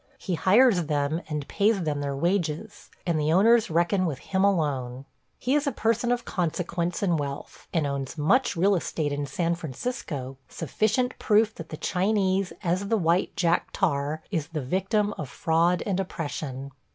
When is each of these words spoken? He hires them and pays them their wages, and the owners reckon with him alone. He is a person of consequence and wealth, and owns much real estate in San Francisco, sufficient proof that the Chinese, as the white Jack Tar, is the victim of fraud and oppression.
He 0.17 0.33
hires 0.33 0.85
them 0.87 1.21
and 1.29 1.47
pays 1.47 1.83
them 1.83 2.01
their 2.01 2.15
wages, 2.15 2.89
and 3.05 3.19
the 3.19 3.31
owners 3.31 3.69
reckon 3.69 4.07
with 4.07 4.17
him 4.17 4.43
alone. 4.43 5.05
He 5.37 5.53
is 5.53 5.67
a 5.67 5.71
person 5.71 6.11
of 6.11 6.25
consequence 6.25 7.03
and 7.03 7.19
wealth, 7.19 7.67
and 7.71 7.85
owns 7.85 8.17
much 8.17 8.55
real 8.55 8.73
estate 8.73 9.13
in 9.13 9.27
San 9.27 9.53
Francisco, 9.53 10.37
sufficient 10.49 11.19
proof 11.19 11.53
that 11.53 11.69
the 11.69 11.77
Chinese, 11.77 12.51
as 12.63 12.87
the 12.87 12.97
white 12.97 13.35
Jack 13.35 13.67
Tar, 13.73 14.23
is 14.31 14.47
the 14.47 14.61
victim 14.63 15.13
of 15.19 15.29
fraud 15.29 15.83
and 15.85 15.99
oppression. 15.99 16.71